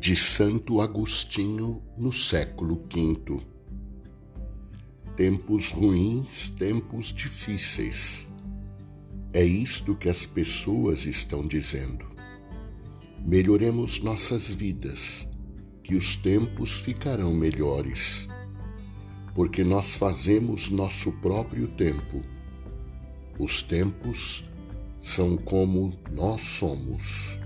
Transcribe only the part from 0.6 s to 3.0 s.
Agostinho no século